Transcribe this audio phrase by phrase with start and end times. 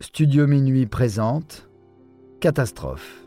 [0.00, 1.68] Studio Minuit présente
[2.40, 3.26] Catastrophe.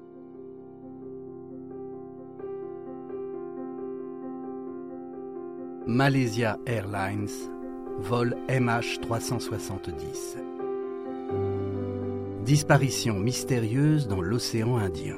[5.86, 7.28] Malaysia Airlines,
[8.00, 10.38] vol MH370.
[12.46, 15.18] Disparition mystérieuse dans l'océan Indien.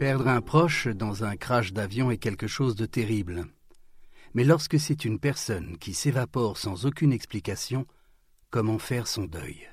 [0.00, 3.44] Perdre un proche dans un crash d'avion est quelque chose de terrible.
[4.32, 7.84] Mais lorsque c'est une personne qui s'évapore sans aucune explication,
[8.48, 9.68] comment faire son deuil?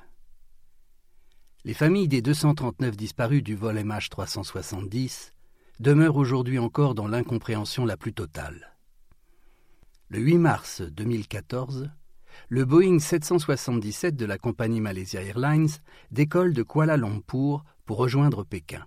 [1.63, 5.31] Les familles des 239 disparus du vol MH370
[5.79, 8.75] demeurent aujourd'hui encore dans l'incompréhension la plus totale.
[10.09, 11.89] Le 8 mars 2014,
[12.49, 15.69] le Boeing 777 de la compagnie Malaysia Airlines
[16.11, 18.85] décolle de Kuala Lumpur pour rejoindre Pékin.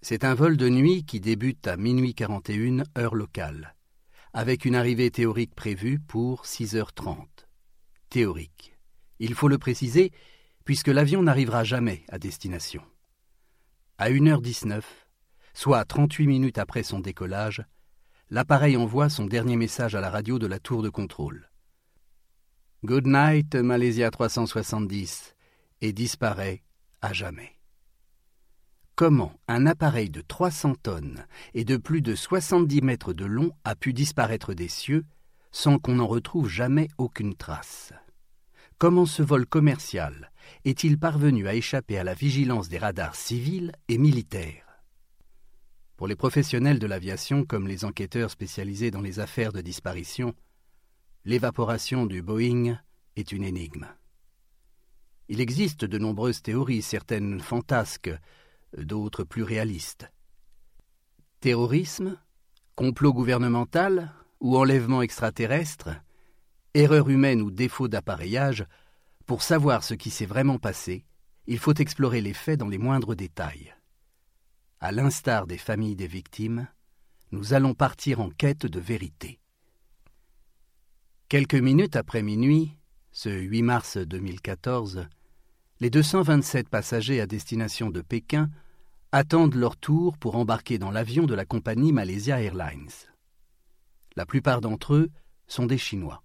[0.00, 3.74] C'est un vol de nuit qui débute à minuit 41 heure locale,
[4.32, 7.26] avec une arrivée théorique prévue pour 6h30.
[8.08, 8.78] Théorique.
[9.18, 10.12] Il faut le préciser,
[10.64, 12.82] puisque l'avion n'arrivera jamais à destination.
[13.98, 14.82] À 1h19,
[15.52, 17.64] soit 38 minutes après son décollage,
[18.30, 21.50] l'appareil envoie son dernier message à la radio de la tour de contrôle.
[22.84, 25.34] Good night, Malaysia 370,
[25.80, 26.62] et disparaît
[27.02, 27.57] à jamais
[28.98, 33.76] comment un appareil de 300 tonnes et de plus de 70 mètres de long a
[33.76, 35.04] pu disparaître des cieux
[35.52, 37.92] sans qu'on n'en retrouve jamais aucune trace?
[38.76, 40.32] Comment ce vol commercial
[40.64, 44.82] est-il parvenu à échapper à la vigilance des radars civils et militaires?
[45.96, 50.34] Pour les professionnels de l'aviation comme les enquêteurs spécialisés dans les affaires de disparition,
[51.24, 52.76] l'évaporation du Boeing
[53.14, 53.86] est une énigme.
[55.28, 58.10] Il existe de nombreuses théories, certaines fantasques,
[58.76, 60.10] d'autres plus réalistes.
[61.40, 62.18] Terrorisme,
[62.74, 65.90] complot gouvernemental ou enlèvement extraterrestre,
[66.74, 68.66] erreur humaine ou défaut d'appareillage,
[69.26, 71.04] pour savoir ce qui s'est vraiment passé,
[71.46, 73.74] il faut explorer les faits dans les moindres détails.
[74.80, 76.68] À l'instar des familles des victimes,
[77.32, 79.40] nous allons partir en quête de vérité.
[81.28, 82.72] Quelques minutes après minuit,
[83.12, 85.08] ce 8 mars 2014,
[85.80, 88.50] les 227 passagers à destination de Pékin
[89.12, 92.90] attendent leur tour pour embarquer dans l'avion de la compagnie Malaysia Airlines.
[94.16, 95.10] La plupart d'entre eux
[95.46, 96.24] sont des Chinois.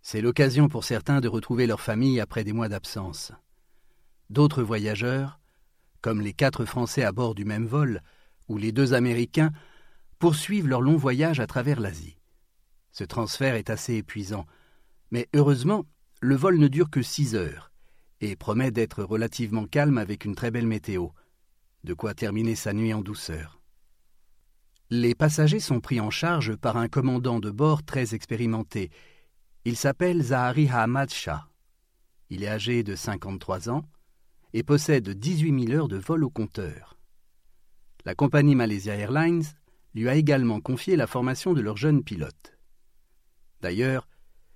[0.00, 3.32] C'est l'occasion pour certains de retrouver leur famille après des mois d'absence.
[4.30, 5.38] D'autres voyageurs,
[6.00, 8.00] comme les quatre Français à bord du même vol,
[8.48, 9.52] ou les deux Américains,
[10.18, 12.16] poursuivent leur long voyage à travers l'Asie.
[12.90, 14.46] Ce transfert est assez épuisant,
[15.10, 15.84] mais heureusement,
[16.22, 17.69] le vol ne dure que six heures
[18.20, 21.08] et promet d'être relativement calme avec une très belle météo,
[21.84, 23.60] de quoi terminer sa nuit en douceur.
[24.90, 28.90] Les passagers sont pris en charge par un commandant de bord très expérimenté.
[29.64, 31.48] Il s'appelle Zahari Ahmad Shah.
[32.28, 33.84] Il est âgé de 53 ans
[34.52, 36.98] et possède 18 000 heures de vol au compteur.
[38.04, 39.44] La compagnie Malaysia Airlines
[39.94, 42.58] lui a également confié la formation de leur jeune pilote.
[43.60, 44.08] D'ailleurs,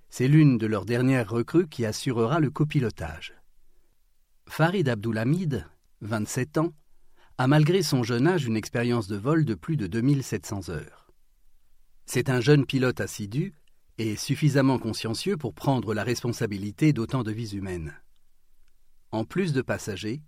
[0.09, 3.33] c'est l'une de leurs dernières recrues qui assurera le copilotage.
[4.47, 5.67] Farid Abdulhamid,
[6.01, 6.73] 27 ans,
[7.37, 11.11] a malgré son jeune âge une expérience de vol de plus de 2700 heures.
[12.05, 13.53] C'est un jeune pilote assidu
[13.97, 17.93] et suffisamment consciencieux pour prendre la responsabilité d'autant de vies humaines.
[19.11, 20.21] En plus de passagers,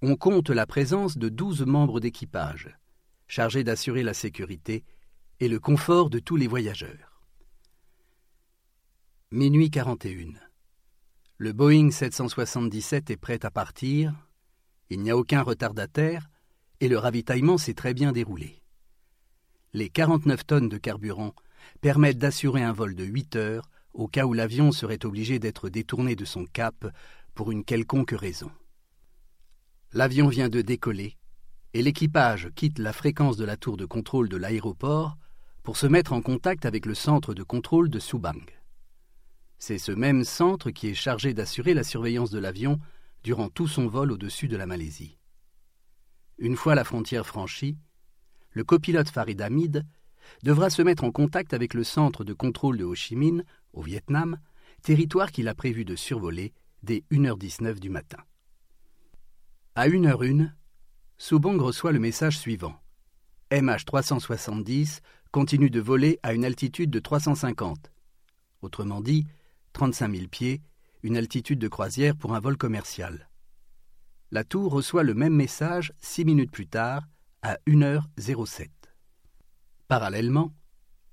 [0.00, 2.76] on compte la présence de 12 membres d'équipage,
[3.28, 4.84] chargés d'assurer la sécurité
[5.38, 7.22] et le confort de tous les voyageurs.
[9.30, 10.51] Minuit 41.
[11.42, 14.14] Le Boeing 777 est prêt à partir,
[14.90, 16.30] il n'y a aucun retardataire
[16.78, 18.62] et le ravitaillement s'est très bien déroulé.
[19.72, 21.34] Les 49 tonnes de carburant
[21.80, 26.14] permettent d'assurer un vol de 8 heures au cas où l'avion serait obligé d'être détourné
[26.14, 26.86] de son cap
[27.34, 28.52] pour une quelconque raison.
[29.94, 31.16] L'avion vient de décoller
[31.74, 35.16] et l'équipage quitte la fréquence de la tour de contrôle de l'aéroport
[35.64, 38.61] pour se mettre en contact avec le centre de contrôle de Subang.
[39.64, 42.80] C'est ce même centre qui est chargé d'assurer la surveillance de l'avion
[43.22, 45.18] durant tout son vol au-dessus de la Malaisie.
[46.38, 47.76] Une fois la frontière franchie,
[48.50, 49.86] le copilote Farid Hamid
[50.42, 53.82] devra se mettre en contact avec le centre de contrôle de Ho Chi Minh, au
[53.82, 54.40] Vietnam,
[54.82, 58.18] territoire qu'il a prévu de survoler dès 1h19 du matin.
[59.76, 60.50] À 1h01,
[61.18, 62.74] Subong reçoit le message suivant.
[63.52, 67.92] MH370 continue de voler à une altitude de 350.
[68.60, 69.24] Autrement dit,
[69.72, 70.62] 35 000 pieds,
[71.02, 73.28] une altitude de croisière pour un vol commercial.
[74.30, 77.02] La tour reçoit le même message six minutes plus tard,
[77.42, 78.68] à 1h07.
[79.88, 80.54] Parallèlement,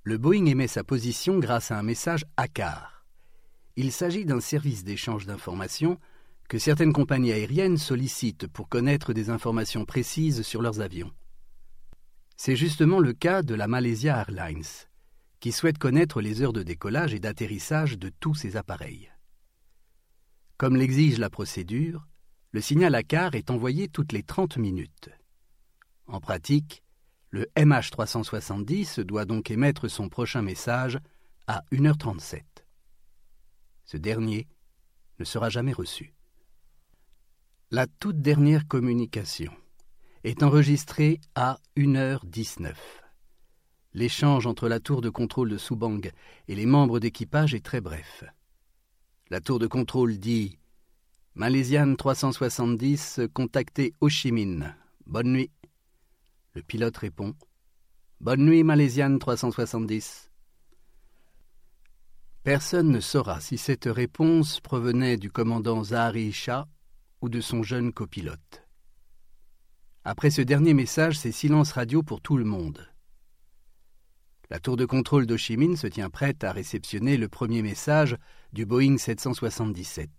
[0.04, 3.06] le Boeing émet sa position grâce à un message ACAR.
[3.76, 6.00] Il s'agit d'un service d'échange d'informations
[6.48, 11.12] que certaines compagnies aériennes sollicitent pour connaître des informations précises sur leurs avions.
[12.38, 14.64] C'est justement le cas de la Malaysia Airlines,
[15.40, 19.12] qui souhaite connaître les heures de décollage et d'atterrissage de tous ses appareils.
[20.58, 22.06] Comme l'exige la procédure,
[22.52, 25.10] le signal ACAR est envoyé toutes les 30 minutes.
[26.08, 26.84] En pratique,
[27.30, 31.00] le MH370 doit donc émettre son prochain message
[31.48, 32.42] à 1h37.
[33.86, 34.48] Ce dernier
[35.20, 36.14] ne sera jamais reçu.
[37.72, 39.54] La toute dernière communication
[40.24, 42.74] est enregistrée à 1h19.
[43.94, 46.12] L'échange entre la tour de contrôle de Subang
[46.48, 48.24] et les membres d'équipage est très bref.
[49.30, 50.60] La tour de contrôle dit
[51.34, 54.74] Malaysian 370 contacté Ho Chi Minh.
[55.08, 55.52] Bonne nuit.
[56.54, 57.34] Le pilote répond
[58.22, 60.30] Bonne nuit, Malaysian 370.
[62.44, 66.68] Personne ne saura si cette réponse provenait du commandant Zahari Shah
[67.22, 68.68] ou de son jeune copilote.
[70.04, 72.88] Après ce dernier message, c'est silence radio pour tout le monde.
[74.52, 78.18] La tour de contrôle d'Ho Chi Minh se tient prête à réceptionner le premier message
[78.52, 80.10] du Boeing 777.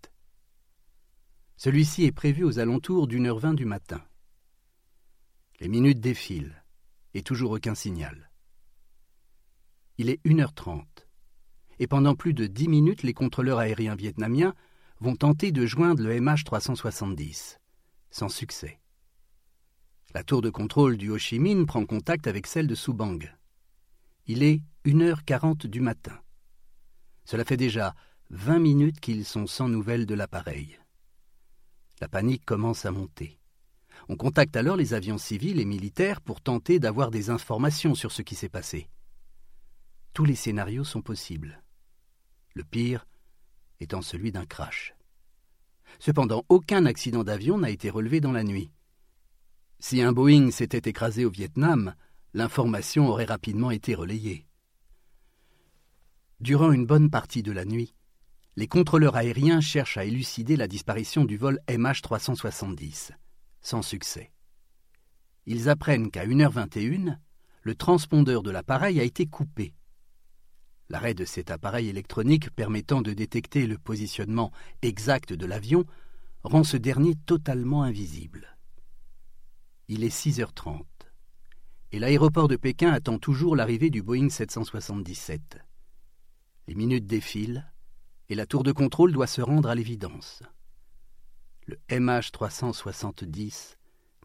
[1.57, 4.01] Celui-ci est prévu aux alentours d'une heure vingt du matin.
[5.59, 6.63] Les minutes défilent,
[7.13, 8.31] et toujours aucun signal.
[9.97, 10.85] Il est 1h30,
[11.79, 14.55] et pendant plus de dix minutes, les contrôleurs aériens vietnamiens
[15.01, 17.57] vont tenter de joindre le MH370,
[18.11, 18.79] sans succès.
[20.13, 23.19] La tour de contrôle du Ho Chi Minh prend contact avec celle de Subang.
[24.27, 26.19] Il est 1h40 du matin.
[27.25, 27.95] Cela fait déjà
[28.29, 30.79] vingt minutes qu'ils sont sans nouvelles de l'appareil.
[31.99, 33.39] La panique commence à monter.
[34.09, 38.21] On contacte alors les avions civils et militaires pour tenter d'avoir des informations sur ce
[38.21, 38.89] qui s'est passé.
[40.13, 41.61] Tous les scénarios sont possibles.
[42.53, 43.05] Le pire
[43.79, 44.95] étant celui d'un crash.
[45.99, 48.71] Cependant, aucun accident d'avion n'a été relevé dans la nuit.
[49.79, 51.95] Si un Boeing s'était écrasé au Vietnam,
[52.33, 54.45] l'information aurait rapidement été relayée.
[56.39, 57.93] Durant une bonne partie de la nuit,
[58.55, 63.11] les contrôleurs aériens cherchent à élucider la disparition du vol MH370
[63.61, 64.31] sans succès.
[65.45, 67.17] Ils apprennent qu'à 1h21,
[67.63, 69.73] le transpondeur de l'appareil a été coupé.
[70.89, 74.51] L'arrêt de cet appareil électronique permettant de détecter le positionnement
[74.81, 75.85] exact de l'avion
[76.43, 78.57] rend ce dernier totalement invisible.
[79.87, 80.85] Il est 6h30
[81.91, 85.59] et l'aéroport de Pékin attend toujours l'arrivée du Boeing 777.
[86.67, 87.71] Les minutes défilent
[88.29, 90.43] et la tour de contrôle doit se rendre à l'évidence
[91.71, 93.77] le MH370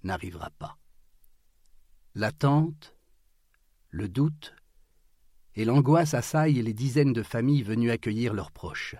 [0.03, 0.79] n'arrivera pas.
[2.15, 2.97] L'attente,
[3.91, 4.55] le doute
[5.55, 8.97] et l'angoisse assaillent les dizaines de familles venues accueillir leurs proches.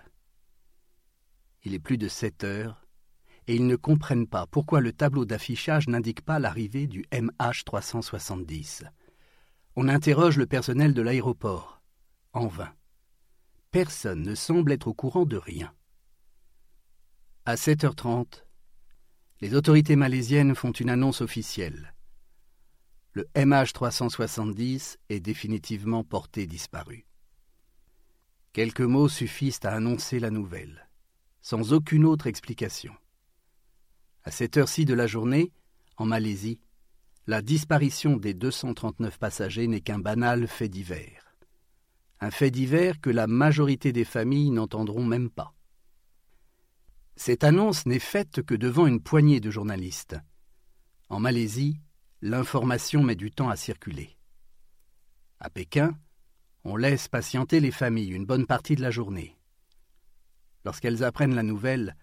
[1.63, 2.86] Il est plus de sept heures
[3.47, 8.83] et ils ne comprennent pas pourquoi le tableau d'affichage n'indique pas l'arrivée du MH370.
[9.75, 11.81] On interroge le personnel de l'aéroport.
[12.33, 12.73] En vain.
[13.71, 15.73] Personne ne semble être au courant de rien.
[17.45, 18.43] À 7h30,
[19.39, 21.93] les autorités malaisiennes font une annonce officielle.
[23.13, 27.05] Le MH370 est définitivement porté disparu.
[28.51, 30.89] Quelques mots suffisent à annoncer la nouvelle,
[31.41, 32.93] sans aucune autre explication.
[34.27, 35.53] À cette heure-ci de la journée,
[35.95, 36.59] en Malaisie,
[37.27, 41.33] la disparition des 239 passagers n'est qu'un banal fait divers.
[42.19, 45.53] Un fait divers que la majorité des familles n'entendront même pas.
[47.15, 50.17] Cette annonce n'est faite que devant une poignée de journalistes.
[51.07, 51.79] En Malaisie,
[52.21, 54.17] l'information met du temps à circuler.
[55.39, 55.97] À Pékin,
[56.65, 59.37] on laisse patienter les familles une bonne partie de la journée.
[60.65, 61.95] Lorsqu'elles apprennent la nouvelle,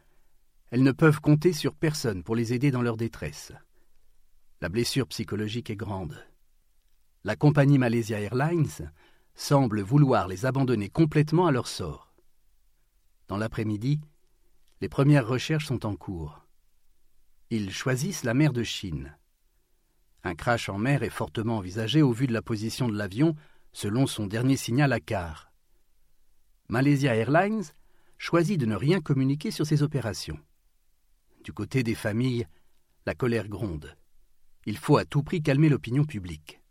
[0.75, 3.53] elles ne peuvent compter sur personne pour les aider dans leur détresse.
[4.61, 6.27] La blessure psychologique est grande.
[7.23, 8.91] La compagnie Malaysia Airlines
[9.37, 12.13] semble vouloir les abandonner complètement à leur sort.
[13.29, 14.01] Dans l'après-midi,
[14.81, 16.45] les premières recherches sont en cours.
[17.51, 19.17] Ils choisissent la mer de Chine.
[20.25, 23.37] Un crash en mer est fortement envisagé au vu de la position de l'avion,
[23.73, 25.53] selon son dernier signal à quart.
[26.69, 27.63] Malaysia Airlines
[28.19, 30.41] choisit de ne rien communiquer sur ces opérations.
[31.45, 32.47] Du côté des familles,
[33.05, 33.95] la colère gronde.
[34.65, 36.63] Il faut à tout prix calmer l'opinion publique.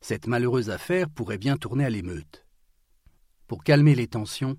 [0.00, 2.46] Cette malheureuse affaire pourrait bien tourner à l'émeute.
[3.46, 4.56] Pour calmer les tensions,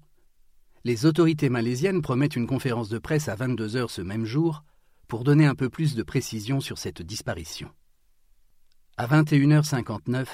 [0.84, 4.63] les autorités malaisiennes promettent une conférence de presse à 22 heures ce même jour
[5.08, 7.72] pour donner un peu plus de précision sur cette disparition.
[8.98, 10.27] À 21h59,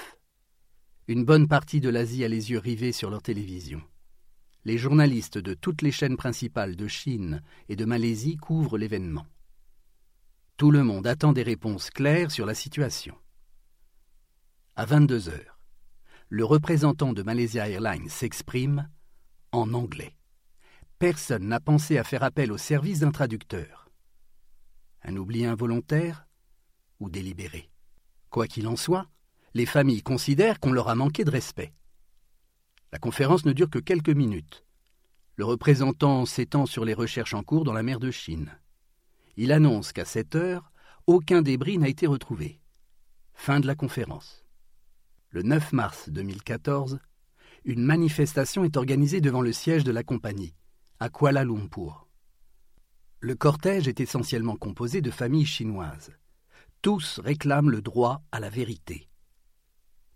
[1.08, 3.80] une bonne partie de l'Asie a les yeux rivés sur leur télévision.
[4.64, 9.26] Les journalistes de toutes les chaînes principales de Chine et de Malaisie couvrent l'événement.
[10.58, 13.16] Tout le monde attend des réponses claires sur la situation.
[14.76, 15.58] À 22 heures,
[16.28, 18.90] le représentant de Malaysia Airlines s'exprime
[19.52, 20.14] en anglais.
[20.98, 23.90] Personne n'a pensé à faire appel au service d'un traducteur.
[25.02, 26.26] Un oubli involontaire
[27.00, 27.70] ou délibéré
[28.28, 29.08] Quoi qu'il en soit,
[29.54, 31.72] les familles considèrent qu'on leur a manqué de respect.
[32.92, 34.64] La conférence ne dure que quelques minutes.
[35.36, 38.58] Le représentant s'étend sur les recherches en cours dans la mer de Chine.
[39.36, 40.72] Il annonce qu'à cette heure,
[41.06, 42.60] aucun débris n'a été retrouvé.
[43.32, 44.44] Fin de la conférence.
[45.30, 46.98] Le 9 mars 2014,
[47.64, 50.54] une manifestation est organisée devant le siège de la compagnie,
[50.98, 52.08] à Kuala Lumpur.
[53.20, 56.10] Le cortège est essentiellement composé de familles chinoises.
[56.82, 59.08] Tous réclament le droit à la vérité.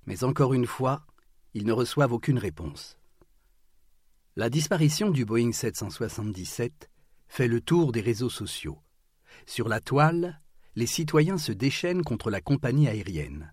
[0.06, 1.06] Mais encore une fois,
[1.54, 2.98] ils ne reçoivent aucune réponse.
[4.36, 6.90] La disparition du Boeing 777
[7.28, 8.78] fait le tour des réseaux sociaux.
[9.46, 10.40] Sur la toile,
[10.74, 13.52] les citoyens se déchaînent contre la compagnie aérienne.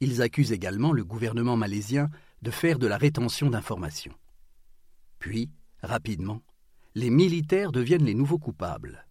[0.00, 2.08] Ils accusent également le gouvernement malaisien
[2.40, 4.16] de faire de la rétention d'informations.
[5.18, 5.50] Puis,
[5.82, 6.42] rapidement,
[6.94, 9.06] les militaires deviennent les nouveaux coupables.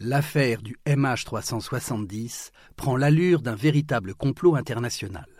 [0.00, 5.37] L'affaire du MH370 prend l'allure d'un véritable complot international.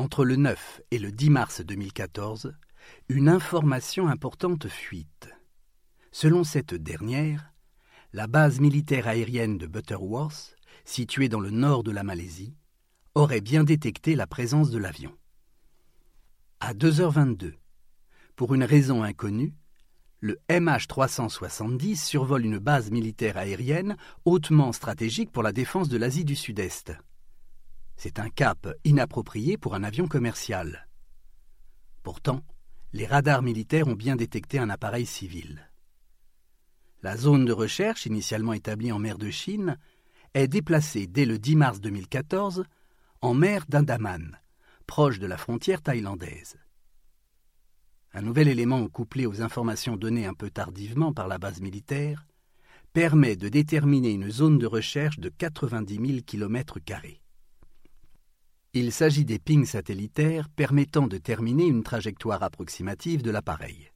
[0.00, 2.54] Entre le 9 et le 10 mars 2014,
[3.10, 5.28] une information importante fuite.
[6.10, 7.52] Selon cette dernière,
[8.14, 12.54] la base militaire aérienne de Butterworth, située dans le nord de la Malaisie,
[13.14, 15.14] aurait bien détecté la présence de l'avion.
[16.60, 17.52] À 2h22,
[18.36, 19.52] pour une raison inconnue,
[20.20, 26.36] le MH370 survole une base militaire aérienne hautement stratégique pour la défense de l'Asie du
[26.36, 26.94] Sud-Est.
[28.02, 30.88] C'est un cap inapproprié pour un avion commercial.
[32.02, 32.42] Pourtant,
[32.94, 35.70] les radars militaires ont bien détecté un appareil civil.
[37.02, 39.76] La zone de recherche, initialement établie en mer de Chine,
[40.32, 42.64] est déplacée dès le 10 mars 2014
[43.20, 44.40] en mer d'Andaman,
[44.86, 46.56] proche de la frontière thaïlandaise.
[48.14, 52.26] Un nouvel élément couplé aux informations données un peu tardivement par la base militaire
[52.94, 56.78] permet de déterminer une zone de recherche de 90 000 km.
[58.72, 63.90] Il s'agit des pings satellitaires permettant de terminer une trajectoire approximative de l'appareil.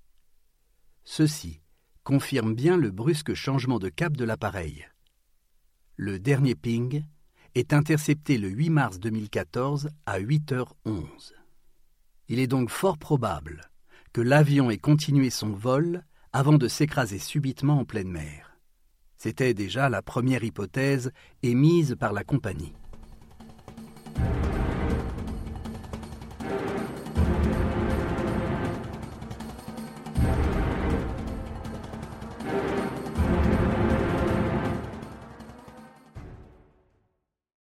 [1.04, 1.60] Ceci
[2.02, 4.84] confirme bien le brusque changement de cap de l'appareil.
[5.96, 7.04] Le dernier ping
[7.54, 11.34] est intercepté le 8 mars 2014 à 8h11.
[12.26, 13.70] Il est donc fort probable
[14.12, 16.02] que l'avion ait continué son vol
[16.32, 18.58] avant de s'écraser subitement en pleine mer.
[19.18, 21.12] C'était déjà la première hypothèse
[21.44, 22.74] émise par la compagnie.